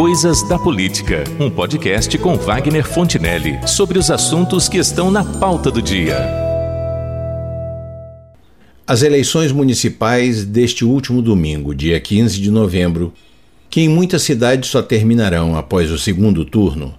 Coisas 0.00 0.42
da 0.42 0.58
Política, 0.58 1.24
um 1.38 1.50
podcast 1.50 2.16
com 2.16 2.34
Wagner 2.34 2.88
Fontinelli 2.88 3.60
sobre 3.68 3.98
os 3.98 4.10
assuntos 4.10 4.66
que 4.66 4.78
estão 4.78 5.10
na 5.10 5.22
pauta 5.22 5.70
do 5.70 5.82
dia. 5.82 6.16
As 8.86 9.02
eleições 9.02 9.52
municipais 9.52 10.42
deste 10.42 10.86
último 10.86 11.20
domingo, 11.20 11.74
dia 11.74 12.00
15 12.00 12.40
de 12.40 12.50
novembro, 12.50 13.12
que 13.68 13.82
em 13.82 13.90
muitas 13.90 14.22
cidades 14.22 14.70
só 14.70 14.80
terminarão 14.80 15.54
após 15.54 15.90
o 15.90 15.98
segundo 15.98 16.46
turno, 16.46 16.94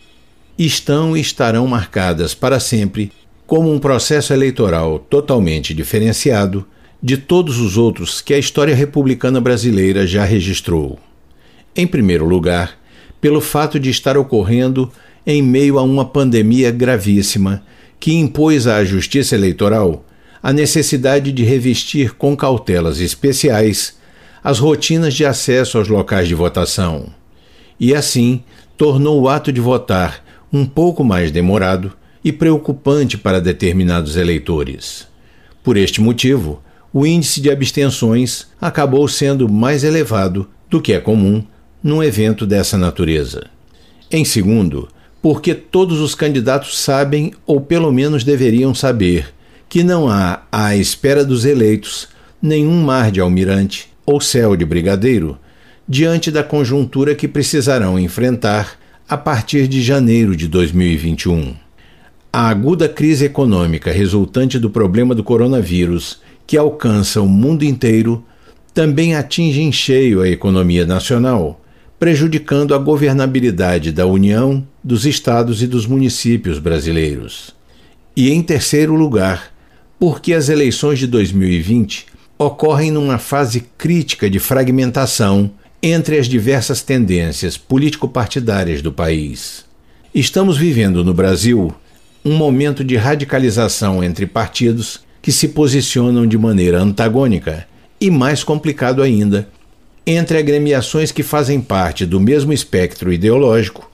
estão 0.55 1.17
e 1.17 1.21
estarão 1.21 1.65
marcadas 1.65 2.35
para 2.35 2.59
sempre 2.59 3.11
como 3.47 3.73
um 3.73 3.79
processo 3.79 4.31
eleitoral 4.31 4.99
totalmente 4.99 5.73
diferenciado 5.73 6.67
de 7.01 7.17
todos 7.17 7.57
os 7.57 7.77
outros 7.77 8.21
que 8.21 8.35
a 8.35 8.37
história 8.37 8.75
republicana 8.75 9.41
brasileira 9.41 10.05
já 10.05 10.23
registrou. 10.23 10.99
Em 11.75 11.87
primeiro 11.87 12.25
lugar, 12.25 12.79
pelo 13.21 13.39
fato 13.39 13.79
de 13.79 13.89
estar 13.89 14.17
ocorrendo 14.17 14.91
em 15.25 15.41
meio 15.41 15.77
a 15.77 15.83
uma 15.83 16.03
pandemia 16.03 16.71
gravíssima 16.71 17.63
que 17.99 18.13
impôs 18.13 18.65
à 18.65 18.83
Justiça 18.83 19.35
Eleitoral 19.35 20.03
a 20.41 20.51
necessidade 20.51 21.31
de 21.31 21.43
revestir 21.43 22.15
com 22.15 22.35
cautelas 22.35 22.99
especiais 22.99 23.95
as 24.43 24.57
rotinas 24.57 25.13
de 25.13 25.23
acesso 25.23 25.77
aos 25.77 25.87
locais 25.87 26.27
de 26.27 26.33
votação. 26.33 27.09
E 27.79 27.93
assim 27.93 28.43
tornou 28.75 29.21
o 29.21 29.29
ato 29.29 29.51
de 29.51 29.61
votar 29.61 30.23
um 30.51 30.65
pouco 30.65 31.03
mais 31.03 31.29
demorado 31.29 31.93
e 32.23 32.31
preocupante 32.31 33.17
para 33.17 33.39
determinados 33.39 34.17
eleitores. 34.17 35.07
Por 35.63 35.77
este 35.77 36.01
motivo, 36.01 36.61
o 36.91 37.05
índice 37.05 37.39
de 37.39 37.51
abstenções 37.51 38.47
acabou 38.59 39.07
sendo 39.07 39.47
mais 39.47 39.83
elevado 39.83 40.49
do 40.69 40.81
que 40.81 40.93
é 40.93 40.99
comum 40.99 41.43
num 41.83 42.03
evento 42.03 42.45
dessa 42.45 42.77
natureza. 42.77 43.47
Em 44.11 44.25
segundo, 44.25 44.87
porque 45.21 45.53
todos 45.53 45.99
os 45.99 46.15
candidatos 46.15 46.79
sabem, 46.79 47.33
ou 47.45 47.61
pelo 47.61 47.91
menos 47.91 48.23
deveriam 48.23 48.73
saber, 48.73 49.33
que 49.69 49.83
não 49.83 50.09
há, 50.09 50.43
à 50.51 50.75
espera 50.75 51.23
dos 51.23 51.45
eleitos, 51.45 52.09
nenhum 52.41 52.83
mar 52.83 53.11
de 53.11 53.21
almirante 53.21 53.89
ou 54.05 54.19
céu 54.19 54.55
de 54.55 54.65
brigadeiro 54.65 55.37
diante 55.87 56.31
da 56.31 56.43
conjuntura 56.43 57.15
que 57.15 57.27
precisarão 57.27 57.99
enfrentar 57.99 58.77
a 59.07 59.17
partir 59.17 59.67
de 59.67 59.81
janeiro 59.81 60.35
de 60.35 60.47
2021. 60.47 61.53
A 62.33 62.47
aguda 62.47 62.87
crise 62.87 63.25
econômica 63.25 63.91
resultante 63.91 64.57
do 64.57 64.69
problema 64.69 65.13
do 65.13 65.23
coronavírus 65.23 66.21
que 66.47 66.57
alcança 66.57 67.21
o 67.21 67.27
mundo 67.27 67.63
inteiro, 67.63 68.23
também 68.73 69.15
atinge 69.15 69.61
em 69.61 69.71
cheio 69.71 70.21
a 70.21 70.27
economia 70.27 70.85
nacional, 70.85 71.60
prejudicando 72.01 72.73
a 72.73 72.79
governabilidade 72.79 73.91
da 73.91 74.07
União, 74.07 74.65
dos 74.83 75.05
estados 75.05 75.61
e 75.61 75.67
dos 75.67 75.85
municípios 75.85 76.57
brasileiros. 76.57 77.53
E 78.17 78.31
em 78.31 78.41
terceiro 78.41 78.95
lugar, 78.95 79.53
porque 79.99 80.33
as 80.33 80.49
eleições 80.49 80.97
de 80.97 81.05
2020 81.05 82.07
ocorrem 82.39 82.89
numa 82.89 83.19
fase 83.19 83.65
crítica 83.77 84.27
de 84.27 84.39
fragmentação 84.39 85.51
entre 85.79 86.17
as 86.17 86.25
diversas 86.25 86.81
tendências 86.81 87.55
político-partidárias 87.55 88.81
do 88.81 88.91
país. 88.91 89.63
Estamos 90.11 90.57
vivendo 90.57 91.05
no 91.05 91.13
Brasil 91.13 91.71
um 92.25 92.35
momento 92.35 92.83
de 92.83 92.95
radicalização 92.95 94.03
entre 94.03 94.25
partidos 94.25 95.01
que 95.21 95.31
se 95.31 95.49
posicionam 95.49 96.25
de 96.25 96.35
maneira 96.35 96.81
antagônica 96.81 97.67
e, 97.99 98.09
mais 98.09 98.43
complicado 98.43 99.03
ainda, 99.03 99.47
entre 100.05 100.37
agremiações 100.37 101.11
que 101.11 101.23
fazem 101.23 101.61
parte 101.61 102.05
do 102.05 102.19
mesmo 102.19 102.51
espectro 102.51 103.13
ideológico, 103.13 103.89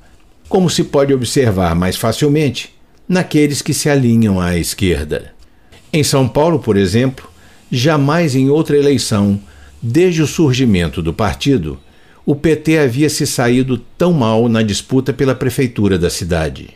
como 0.48 0.70
se 0.70 0.84
pode 0.84 1.14
observar 1.14 1.76
mais 1.76 1.96
facilmente 1.96 2.74
naqueles 3.08 3.62
que 3.62 3.74
se 3.74 3.90
alinham 3.90 4.40
à 4.40 4.58
esquerda. 4.58 5.34
Em 5.92 6.04
São 6.04 6.28
Paulo, 6.28 6.60
por 6.60 6.78
exemplo, 6.78 7.30
jamais 7.72 8.36
em 8.36 8.50
outra 8.50 8.78
eleição, 8.78 9.40
desde 9.82 10.22
o 10.22 10.28
surgimento 10.28 11.02
do 11.02 11.14
partido, 11.14 11.80
o 12.26 12.36
PT 12.36 12.80
havia 12.80 13.10
se 13.10 13.26
saído 13.26 13.78
tão 13.98 14.12
mal 14.12 14.50
na 14.50 14.62
disputa 14.62 15.14
pela 15.14 15.34
prefeitura 15.34 15.98
da 15.98 16.10
cidade. 16.10 16.72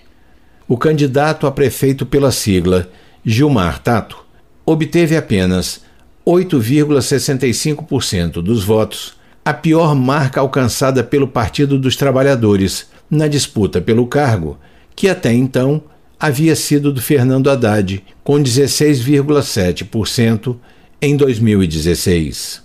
O 0.67 0.77
candidato 0.77 1.45
a 1.45 1.51
prefeito 1.51 2.05
pela 2.05 2.31
sigla, 2.31 2.89
Gilmar 3.25 3.79
Tato, 3.79 4.23
obteve 4.65 5.17
apenas 5.17 5.81
8,65% 6.25 8.41
dos 8.41 8.63
votos, 8.63 9.19
a 9.43 9.53
pior 9.53 9.95
marca 9.95 10.39
alcançada 10.39 11.03
pelo 11.03 11.27
Partido 11.27 11.79
dos 11.79 11.95
Trabalhadores 11.95 12.87
na 13.09 13.27
disputa 13.27 13.81
pelo 13.81 14.05
cargo, 14.05 14.59
que 14.95 15.09
até 15.09 15.33
então 15.33 15.81
havia 16.19 16.55
sido 16.55 16.93
do 16.93 17.01
Fernando 17.01 17.49
Haddad, 17.49 18.03
com 18.23 18.35
16,7% 18.35 20.55
em 21.01 21.17
2016. 21.17 22.61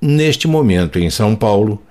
Neste 0.00 0.48
momento, 0.48 0.98
em 0.98 1.10
São 1.10 1.36
Paulo, 1.36 1.82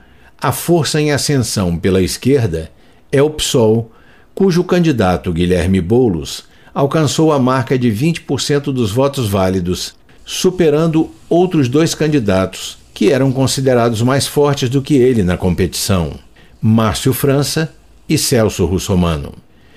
a 0.41 0.51
força 0.51 0.99
em 0.99 1.11
ascensão 1.11 1.77
pela 1.77 2.01
esquerda 2.01 2.71
é 3.11 3.21
o 3.21 3.29
PSOL, 3.29 3.91
cujo 4.33 4.63
candidato 4.63 5.31
Guilherme 5.31 5.79
Boulos 5.79 6.45
alcançou 6.73 7.31
a 7.31 7.37
marca 7.37 7.77
de 7.77 7.91
20% 7.91 8.73
dos 8.73 8.91
votos 8.91 9.29
válidos, 9.29 9.93
superando 10.25 11.11
outros 11.29 11.69
dois 11.69 11.93
candidatos 11.93 12.81
que 13.03 13.11
eram 13.11 13.33
considerados 13.33 14.01
mais 14.01 14.25
fortes 14.25 14.69
do 14.69 14.81
que 14.81 14.93
ele 14.95 15.23
na 15.23 15.35
competição, 15.35 16.13
Márcio 16.61 17.11
França 17.11 17.75
e 18.07 18.17
Celso 18.17 18.63
Russomano. 18.65 19.33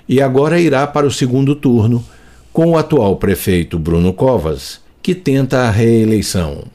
E 0.08 0.22
agora 0.22 0.60
irá 0.60 0.86
para 0.86 1.08
o 1.08 1.10
segundo 1.10 1.56
turno 1.56 2.06
com 2.52 2.70
o 2.70 2.78
atual 2.78 3.16
prefeito 3.16 3.80
Bruno 3.80 4.12
Covas, 4.12 4.80
que 5.02 5.12
tenta 5.12 5.62
a 5.62 5.70
reeleição. 5.72 6.66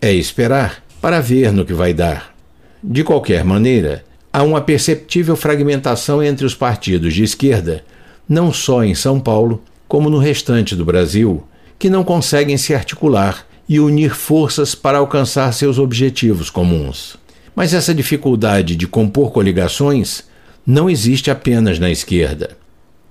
É 0.00 0.12
esperar 0.12 0.84
para 1.00 1.18
ver 1.20 1.52
no 1.52 1.64
que 1.64 1.74
vai 1.74 1.92
dar. 1.92 2.32
De 2.80 3.02
qualquer 3.02 3.42
maneira, 3.42 4.04
há 4.32 4.44
uma 4.44 4.60
perceptível 4.60 5.34
fragmentação 5.34 6.22
entre 6.22 6.46
os 6.46 6.54
partidos 6.54 7.12
de 7.12 7.24
esquerda 7.24 7.82
não 8.28 8.52
só 8.52 8.84
em 8.84 8.94
São 8.94 9.18
Paulo, 9.18 9.64
como 9.88 10.08
no 10.08 10.18
restante 10.18 10.76
do 10.76 10.84
Brasil, 10.84 11.42
que 11.76 11.90
não 11.90 12.04
conseguem 12.04 12.56
se 12.56 12.72
articular 12.72 13.47
e 13.68 13.78
unir 13.78 14.14
forças 14.14 14.74
para 14.74 14.98
alcançar 14.98 15.52
seus 15.52 15.78
objetivos 15.78 16.48
comuns. 16.48 17.16
Mas 17.54 17.74
essa 17.74 17.94
dificuldade 17.94 18.74
de 18.74 18.86
compor 18.86 19.30
coligações 19.32 20.24
não 20.66 20.88
existe 20.88 21.30
apenas 21.30 21.78
na 21.78 21.90
esquerda. 21.90 22.56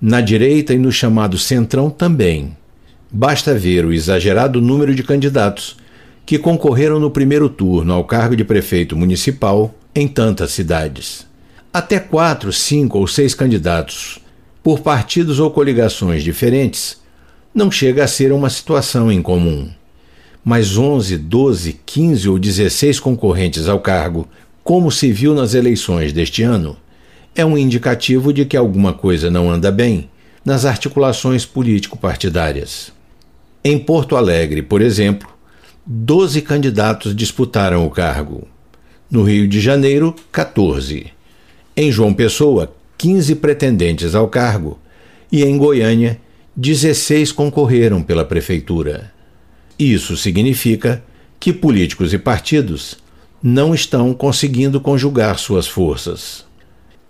Na 0.00 0.20
direita 0.20 0.74
e 0.74 0.78
no 0.78 0.90
chamado 0.90 1.38
centrão 1.38 1.90
também. 1.90 2.56
Basta 3.10 3.54
ver 3.54 3.84
o 3.84 3.92
exagerado 3.92 4.60
número 4.60 4.94
de 4.94 5.02
candidatos 5.02 5.76
que 6.26 6.38
concorreram 6.38 7.00
no 7.00 7.10
primeiro 7.10 7.48
turno 7.48 7.92
ao 7.92 8.04
cargo 8.04 8.36
de 8.36 8.44
prefeito 8.44 8.96
municipal 8.96 9.74
em 9.94 10.06
tantas 10.06 10.50
cidades. 10.50 11.26
Até 11.72 11.98
quatro, 11.98 12.52
cinco 12.52 12.98
ou 12.98 13.06
seis 13.06 13.34
candidatos 13.34 14.18
por 14.62 14.80
partidos 14.80 15.40
ou 15.40 15.50
coligações 15.50 16.22
diferentes, 16.22 17.00
não 17.54 17.70
chega 17.70 18.04
a 18.04 18.08
ser 18.08 18.32
uma 18.32 18.50
situação 18.50 19.10
incomum. 19.10 19.70
Mas 20.50 20.78
11, 20.78 21.18
12, 21.18 21.78
15 21.84 22.26
ou 22.26 22.38
16 22.38 22.98
concorrentes 23.00 23.68
ao 23.68 23.80
cargo, 23.80 24.26
como 24.64 24.90
se 24.90 25.12
viu 25.12 25.34
nas 25.34 25.52
eleições 25.52 26.10
deste 26.10 26.42
ano, 26.42 26.74
é 27.36 27.44
um 27.44 27.58
indicativo 27.58 28.32
de 28.32 28.46
que 28.46 28.56
alguma 28.56 28.94
coisa 28.94 29.30
não 29.30 29.50
anda 29.50 29.70
bem 29.70 30.08
nas 30.42 30.64
articulações 30.64 31.44
político-partidárias. 31.44 32.90
Em 33.62 33.78
Porto 33.78 34.16
Alegre, 34.16 34.62
por 34.62 34.80
exemplo, 34.80 35.28
12 35.84 36.40
candidatos 36.40 37.14
disputaram 37.14 37.84
o 37.84 37.90
cargo. 37.90 38.48
No 39.10 39.24
Rio 39.24 39.46
de 39.46 39.60
Janeiro, 39.60 40.16
14. 40.32 41.08
Em 41.76 41.92
João 41.92 42.14
Pessoa, 42.14 42.74
15 42.96 43.34
pretendentes 43.34 44.14
ao 44.14 44.26
cargo 44.28 44.78
e 45.30 45.44
em 45.44 45.58
Goiânia, 45.58 46.18
16 46.56 47.32
concorreram 47.32 48.02
pela 48.02 48.24
prefeitura. 48.24 49.17
Isso 49.78 50.16
significa 50.16 51.02
que 51.38 51.52
políticos 51.52 52.12
e 52.12 52.18
partidos 52.18 52.98
não 53.40 53.72
estão 53.72 54.12
conseguindo 54.12 54.80
conjugar 54.80 55.38
suas 55.38 55.68
forças. 55.68 56.44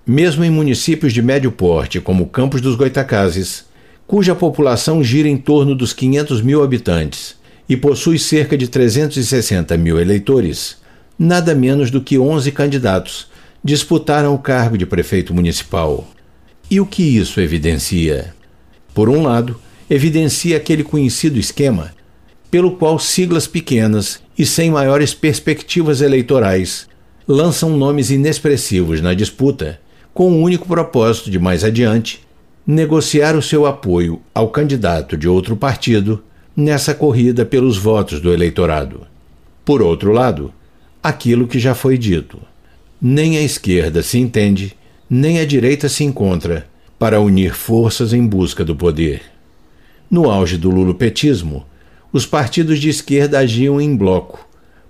Mesmo 0.06 0.44
em 0.44 0.50
municípios 0.50 1.14
de 1.14 1.22
médio 1.22 1.50
porte, 1.50 1.98
como 1.98 2.26
Campos 2.26 2.60
dos 2.60 2.76
Goitacazes, 2.76 3.64
cuja 4.06 4.34
população 4.34 5.02
gira 5.02 5.28
em 5.28 5.38
torno 5.38 5.74
dos 5.74 5.94
500 5.94 6.42
mil 6.42 6.62
habitantes 6.62 7.36
e 7.66 7.76
possui 7.76 8.18
cerca 8.18 8.56
de 8.56 8.68
360 8.68 9.76
mil 9.78 9.98
eleitores, 9.98 10.76
nada 11.18 11.54
menos 11.54 11.90
do 11.90 12.02
que 12.02 12.18
11 12.18 12.52
candidatos 12.52 13.28
disputaram 13.64 14.34
o 14.34 14.38
cargo 14.38 14.76
de 14.76 14.84
prefeito 14.84 15.34
municipal. 15.34 16.06
E 16.70 16.80
o 16.80 16.86
que 16.86 17.02
isso 17.02 17.40
evidencia? 17.40 18.34
Por 18.92 19.08
um 19.08 19.22
lado, 19.22 19.58
evidencia 19.88 20.58
aquele 20.58 20.84
conhecido 20.84 21.38
esquema 21.38 21.96
pelo 22.50 22.72
qual 22.72 22.98
siglas 22.98 23.46
pequenas 23.46 24.20
e 24.38 24.46
sem 24.46 24.70
maiores 24.70 25.12
perspectivas 25.12 26.00
eleitorais 26.00 26.88
lançam 27.26 27.76
nomes 27.76 28.10
inexpressivos 28.10 29.00
na 29.00 29.12
disputa 29.12 29.80
com 30.14 30.32
o 30.32 30.42
único 30.42 30.66
propósito 30.66 31.30
de 31.30 31.38
mais 31.38 31.62
adiante 31.62 32.26
negociar 32.66 33.36
o 33.36 33.42
seu 33.42 33.66
apoio 33.66 34.20
ao 34.34 34.48
candidato 34.48 35.16
de 35.16 35.28
outro 35.28 35.56
partido 35.56 36.22
nessa 36.56 36.94
corrida 36.94 37.44
pelos 37.44 37.78
votos 37.78 38.20
do 38.20 38.32
eleitorado. 38.32 39.06
Por 39.64 39.80
outro 39.80 40.12
lado, 40.12 40.52
aquilo 41.02 41.46
que 41.46 41.58
já 41.58 41.74
foi 41.74 41.96
dito: 41.96 42.38
nem 43.00 43.38
a 43.38 43.42
esquerda 43.42 44.02
se 44.02 44.18
entende, 44.18 44.76
nem 45.08 45.38
a 45.38 45.46
direita 45.46 45.88
se 45.88 46.04
encontra 46.04 46.66
para 46.98 47.20
unir 47.20 47.54
forças 47.54 48.12
em 48.12 48.26
busca 48.26 48.64
do 48.64 48.74
poder. 48.74 49.22
No 50.10 50.30
auge 50.30 50.56
do 50.56 50.70
lulopetismo, 50.70 51.64
os 52.12 52.26
partidos 52.26 52.78
de 52.78 52.88
esquerda 52.88 53.38
agiam 53.38 53.80
em 53.80 53.94
bloco, 53.96 54.46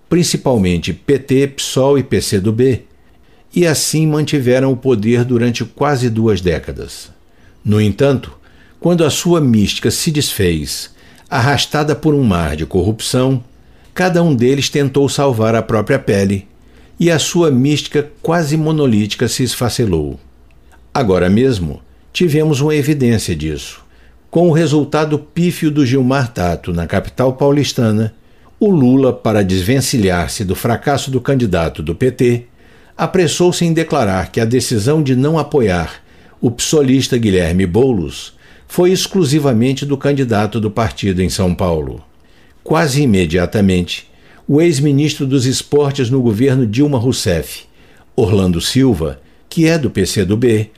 principalmente 0.08 0.92
PT, 0.92 1.48
PSOL 1.48 1.98
e 1.98 2.02
PCdoB, 2.02 2.84
e 3.54 3.66
assim 3.66 4.06
mantiveram 4.06 4.72
o 4.72 4.76
poder 4.76 5.24
durante 5.24 5.64
quase 5.64 6.08
duas 6.08 6.40
décadas. 6.40 7.10
No 7.64 7.80
entanto, 7.80 8.38
quando 8.78 9.04
a 9.04 9.10
sua 9.10 9.40
mística 9.40 9.90
se 9.90 10.10
desfez, 10.10 10.90
arrastada 11.28 11.94
por 11.94 12.14
um 12.14 12.22
mar 12.22 12.56
de 12.56 12.64
corrupção, 12.64 13.42
cada 13.92 14.22
um 14.22 14.34
deles 14.34 14.68
tentou 14.68 15.08
salvar 15.08 15.54
a 15.54 15.62
própria 15.62 15.98
pele 15.98 16.46
e 17.00 17.10
a 17.10 17.18
sua 17.18 17.50
mística 17.50 18.10
quase 18.22 18.56
monolítica 18.56 19.28
se 19.28 19.42
esfacelou. 19.42 20.18
Agora 20.92 21.28
mesmo, 21.28 21.80
tivemos 22.12 22.60
uma 22.60 22.74
evidência 22.74 23.34
disso. 23.34 23.84
Com 24.30 24.50
o 24.50 24.52
resultado 24.52 25.18
pífio 25.18 25.70
do 25.70 25.86
Gilmar 25.86 26.30
Tato 26.30 26.70
na 26.70 26.86
capital 26.86 27.32
paulistana, 27.32 28.14
o 28.60 28.70
Lula, 28.70 29.10
para 29.10 29.42
desvencilhar-se 29.42 30.44
do 30.44 30.54
fracasso 30.54 31.10
do 31.10 31.18
candidato 31.18 31.82
do 31.82 31.94
PT, 31.94 32.44
apressou-se 32.94 33.64
em 33.64 33.72
declarar 33.72 34.30
que 34.30 34.38
a 34.38 34.44
decisão 34.44 35.02
de 35.02 35.16
não 35.16 35.38
apoiar 35.38 36.02
o 36.42 36.50
psolista 36.50 37.16
Guilherme 37.16 37.66
Boulos 37.66 38.36
foi 38.66 38.92
exclusivamente 38.92 39.86
do 39.86 39.96
candidato 39.96 40.60
do 40.60 40.70
partido 40.70 41.22
em 41.22 41.30
São 41.30 41.54
Paulo. 41.54 42.04
Quase 42.62 43.02
imediatamente, 43.02 44.10
o 44.46 44.60
ex-ministro 44.60 45.26
dos 45.26 45.46
Esportes 45.46 46.10
no 46.10 46.20
governo 46.20 46.66
Dilma 46.66 46.98
Rousseff, 46.98 47.62
Orlando 48.14 48.60
Silva, 48.60 49.22
que 49.48 49.66
é 49.66 49.78
do 49.78 49.88
PCdoB, 49.88 50.70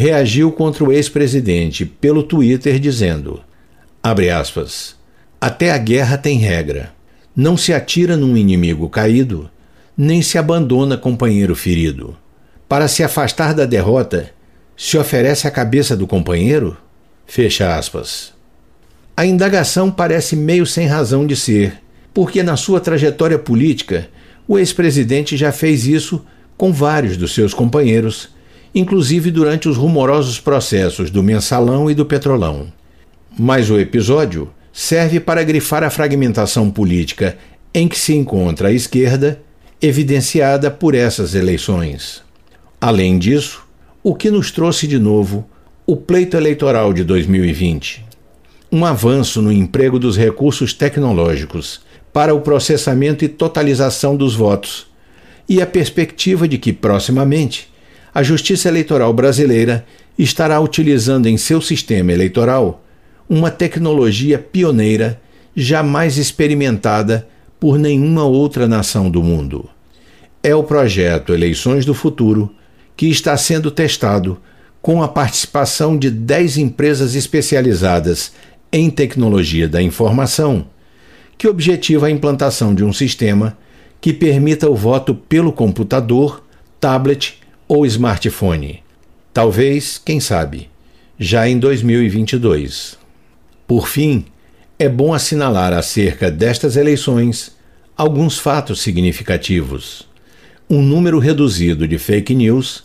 reagiu 0.00 0.50
contra 0.50 0.82
o 0.82 0.90
ex-presidente 0.90 1.84
pelo 1.84 2.22
Twitter 2.22 2.78
dizendo: 2.78 3.42
aspas, 4.02 4.96
até 5.38 5.72
a 5.72 5.76
guerra 5.76 6.16
tem 6.16 6.38
regra. 6.38 6.94
Não 7.36 7.54
se 7.54 7.74
atira 7.74 8.16
num 8.16 8.34
inimigo 8.34 8.88
caído, 8.88 9.50
nem 9.94 10.22
se 10.22 10.38
abandona 10.38 10.96
companheiro 10.96 11.54
ferido. 11.54 12.16
Para 12.66 12.88
se 12.88 13.04
afastar 13.04 13.52
da 13.52 13.66
derrota, 13.66 14.30
se 14.74 14.96
oferece 14.96 15.46
a 15.46 15.50
cabeça 15.50 15.94
do 15.94 16.06
companheiro? 16.06 16.78
Fecha 17.26 17.76
aspas. 17.76 18.32
A 19.14 19.26
indagação 19.26 19.90
parece 19.90 20.34
meio 20.34 20.64
sem 20.64 20.86
razão 20.86 21.26
de 21.26 21.36
ser, 21.36 21.74
porque 22.14 22.42
na 22.42 22.56
sua 22.56 22.80
trajetória 22.80 23.38
política, 23.38 24.08
o 24.48 24.58
ex-presidente 24.58 25.36
já 25.36 25.52
fez 25.52 25.86
isso 25.86 26.24
com 26.56 26.72
vários 26.72 27.18
dos 27.18 27.34
seus 27.34 27.52
companheiros 27.52 28.30
inclusive 28.74 29.30
durante 29.30 29.68
os 29.68 29.76
rumorosos 29.76 30.40
processos 30.40 31.10
do 31.10 31.22
Mensalão 31.22 31.90
e 31.90 31.94
do 31.94 32.06
Petrolão. 32.06 32.72
Mas 33.38 33.70
o 33.70 33.78
episódio 33.78 34.50
serve 34.72 35.18
para 35.18 35.42
grifar 35.42 35.82
a 35.82 35.90
fragmentação 35.90 36.70
política 36.70 37.36
em 37.74 37.88
que 37.88 37.98
se 37.98 38.14
encontra 38.14 38.68
a 38.68 38.72
esquerda, 38.72 39.40
evidenciada 39.80 40.70
por 40.70 40.94
essas 40.94 41.34
eleições. 41.34 42.22
Além 42.80 43.18
disso, 43.18 43.64
o 44.02 44.14
que 44.14 44.30
nos 44.30 44.50
trouxe 44.50 44.86
de 44.86 44.98
novo 44.98 45.48
o 45.86 45.96
pleito 45.96 46.36
eleitoral 46.36 46.92
de 46.92 47.02
2020. 47.02 48.04
Um 48.70 48.84
avanço 48.84 49.42
no 49.42 49.50
emprego 49.50 49.98
dos 49.98 50.16
recursos 50.16 50.72
tecnológicos 50.72 51.80
para 52.12 52.34
o 52.34 52.40
processamento 52.40 53.24
e 53.24 53.28
totalização 53.28 54.16
dos 54.16 54.34
votos, 54.34 54.86
e 55.48 55.60
a 55.60 55.66
perspectiva 55.66 56.46
de 56.46 56.58
que, 56.58 56.72
proximamente, 56.72 57.68
a 58.12 58.22
Justiça 58.22 58.68
Eleitoral 58.68 59.12
brasileira 59.12 59.84
estará 60.18 60.60
utilizando 60.60 61.26
em 61.26 61.36
seu 61.36 61.60
sistema 61.60 62.12
eleitoral 62.12 62.84
uma 63.28 63.50
tecnologia 63.50 64.38
pioneira 64.38 65.20
jamais 65.54 66.16
experimentada 66.16 67.28
por 67.58 67.78
nenhuma 67.78 68.24
outra 68.24 68.66
nação 68.66 69.10
do 69.10 69.22
mundo. 69.22 69.68
É 70.42 70.54
o 70.54 70.64
projeto 70.64 71.32
Eleições 71.32 71.84
do 71.84 71.94
Futuro 71.94 72.52
que 72.96 73.06
está 73.06 73.36
sendo 73.36 73.70
testado 73.70 74.38
com 74.82 75.02
a 75.02 75.08
participação 75.08 75.96
de 75.96 76.10
10 76.10 76.58
empresas 76.58 77.14
especializadas 77.14 78.32
em 78.72 78.88
tecnologia 78.90 79.68
da 79.68 79.82
informação, 79.82 80.66
que 81.36 81.48
objetiva 81.48 82.06
a 82.06 82.10
implantação 82.10 82.74
de 82.74 82.84
um 82.84 82.92
sistema 82.92 83.56
que 84.00 84.12
permita 84.12 84.68
o 84.68 84.74
voto 84.74 85.14
pelo 85.14 85.52
computador, 85.52 86.42
tablet 86.80 87.39
ou 87.70 87.86
smartphone. 87.86 88.82
Talvez, 89.32 89.96
quem 89.96 90.18
sabe, 90.18 90.68
já 91.16 91.48
em 91.48 91.56
2022. 91.56 92.98
Por 93.64 93.86
fim, 93.86 94.24
é 94.76 94.88
bom 94.88 95.14
assinalar 95.14 95.72
acerca 95.72 96.32
destas 96.32 96.74
eleições 96.74 97.52
alguns 97.96 98.40
fatos 98.40 98.80
significativos. 98.80 100.08
Um 100.68 100.82
número 100.82 101.20
reduzido 101.20 101.86
de 101.86 101.96
fake 101.96 102.34
news 102.34 102.82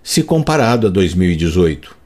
se 0.00 0.22
comparado 0.22 0.86
a 0.86 0.90
2018, 0.90 1.96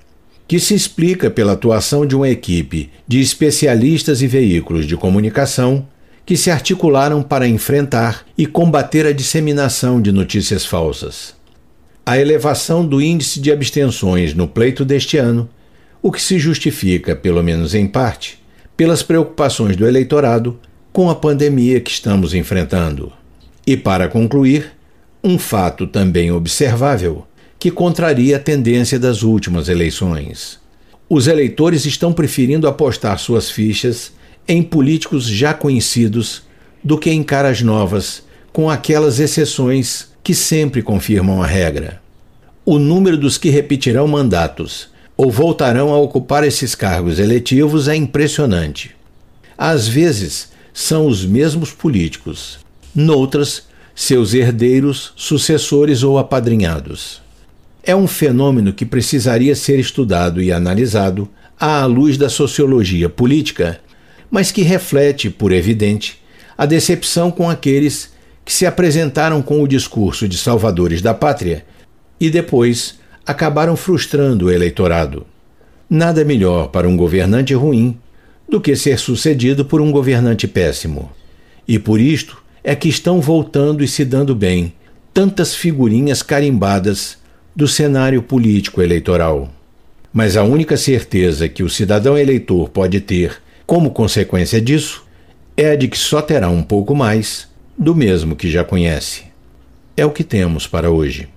que 0.48 0.58
se 0.58 0.74
explica 0.74 1.30
pela 1.30 1.52
atuação 1.52 2.06
de 2.06 2.16
uma 2.16 2.30
equipe 2.30 2.90
de 3.06 3.20
especialistas 3.20 4.22
e 4.22 4.26
veículos 4.26 4.86
de 4.86 4.96
comunicação 4.96 5.86
que 6.24 6.38
se 6.38 6.50
articularam 6.50 7.22
para 7.22 7.46
enfrentar 7.46 8.24
e 8.38 8.46
combater 8.46 9.04
a 9.04 9.12
disseminação 9.12 10.00
de 10.00 10.10
notícias 10.10 10.64
falsas 10.64 11.34
a 12.06 12.18
elevação 12.18 12.86
do 12.86 13.00
índice 13.00 13.40
de 13.40 13.50
abstenções 13.50 14.34
no 14.34 14.46
pleito 14.46 14.84
deste 14.84 15.16
ano, 15.16 15.48
o 16.02 16.12
que 16.12 16.20
se 16.20 16.38
justifica, 16.38 17.16
pelo 17.16 17.42
menos 17.42 17.74
em 17.74 17.86
parte, 17.86 18.38
pelas 18.76 19.02
preocupações 19.02 19.74
do 19.74 19.86
eleitorado 19.86 20.58
com 20.92 21.08
a 21.08 21.14
pandemia 21.14 21.80
que 21.80 21.90
estamos 21.90 22.34
enfrentando. 22.34 23.12
E, 23.66 23.76
para 23.76 24.08
concluir, 24.08 24.72
um 25.22 25.38
fato 25.38 25.86
também 25.86 26.30
observável 26.30 27.26
que 27.58 27.70
contraria 27.70 28.36
a 28.36 28.40
tendência 28.40 28.98
das 28.98 29.22
últimas 29.22 29.70
eleições. 29.70 30.58
Os 31.08 31.26
eleitores 31.26 31.86
estão 31.86 32.12
preferindo 32.12 32.68
apostar 32.68 33.18
suas 33.18 33.50
fichas 33.50 34.12
em 34.46 34.62
políticos 34.62 35.26
já 35.26 35.54
conhecidos 35.54 36.42
do 36.82 36.98
que 36.98 37.10
em 37.10 37.22
caras 37.22 37.62
novas, 37.62 38.22
com 38.52 38.68
aquelas 38.68 39.18
exceções 39.18 40.13
que 40.24 40.34
sempre 40.34 40.82
confirmam 40.82 41.42
a 41.42 41.46
regra. 41.46 42.00
O 42.64 42.78
número 42.78 43.18
dos 43.18 43.36
que 43.36 43.50
repetirão 43.50 44.08
mandatos 44.08 44.88
ou 45.14 45.30
voltarão 45.30 45.92
a 45.92 45.98
ocupar 45.98 46.42
esses 46.42 46.74
cargos 46.74 47.18
eletivos 47.18 47.88
é 47.88 47.94
impressionante. 47.94 48.96
Às 49.56 49.86
vezes, 49.86 50.48
são 50.72 51.06
os 51.06 51.26
mesmos 51.26 51.70
políticos, 51.70 52.58
noutras, 52.94 53.64
seus 53.94 54.32
herdeiros, 54.32 55.12
sucessores 55.14 56.02
ou 56.02 56.18
apadrinhados. 56.18 57.22
É 57.82 57.94
um 57.94 58.08
fenômeno 58.08 58.72
que 58.72 58.86
precisaria 58.86 59.54
ser 59.54 59.78
estudado 59.78 60.42
e 60.42 60.50
analisado 60.50 61.28
à 61.60 61.84
luz 61.84 62.16
da 62.16 62.30
sociologia 62.30 63.10
política, 63.10 63.78
mas 64.30 64.50
que 64.50 64.62
reflete, 64.62 65.28
por 65.28 65.52
evidente, 65.52 66.18
a 66.56 66.64
decepção 66.64 67.30
com 67.30 67.48
aqueles 67.48 68.13
que 68.44 68.52
se 68.52 68.66
apresentaram 68.66 69.40
com 69.40 69.62
o 69.62 69.68
discurso 69.68 70.28
de 70.28 70.36
salvadores 70.36 71.00
da 71.00 71.14
pátria 71.14 71.64
e 72.20 72.28
depois 72.28 72.98
acabaram 73.26 73.76
frustrando 73.76 74.46
o 74.46 74.50
eleitorado. 74.50 75.26
Nada 75.88 76.24
melhor 76.24 76.68
para 76.68 76.88
um 76.88 76.96
governante 76.96 77.54
ruim 77.54 77.98
do 78.48 78.60
que 78.60 78.76
ser 78.76 78.98
sucedido 78.98 79.64
por 79.64 79.80
um 79.80 79.90
governante 79.90 80.46
péssimo. 80.46 81.10
E 81.66 81.78
por 81.78 81.98
isto 81.98 82.36
é 82.62 82.74
que 82.74 82.88
estão 82.88 83.20
voltando 83.20 83.82
e 83.82 83.88
se 83.88 84.04
dando 84.04 84.34
bem 84.34 84.72
tantas 85.12 85.54
figurinhas 85.54 86.22
carimbadas 86.22 87.16
do 87.54 87.68
cenário 87.68 88.22
político 88.22 88.82
eleitoral. 88.82 89.50
Mas 90.12 90.36
a 90.36 90.42
única 90.42 90.76
certeza 90.76 91.48
que 91.48 91.62
o 91.62 91.70
cidadão 91.70 92.18
eleitor 92.18 92.68
pode 92.68 93.00
ter 93.00 93.36
como 93.66 93.90
consequência 93.90 94.60
disso 94.60 95.04
é 95.56 95.70
a 95.70 95.76
de 95.76 95.88
que 95.88 95.98
só 95.98 96.20
terá 96.20 96.48
um 96.48 96.62
pouco 96.62 96.94
mais 96.94 97.48
do 97.76 97.94
mesmo 97.94 98.36
que 98.36 98.50
já 98.50 98.64
conhece. 98.64 99.24
É 99.96 100.04
o 100.04 100.10
que 100.10 100.24
temos 100.24 100.66
para 100.66 100.90
hoje. 100.90 101.28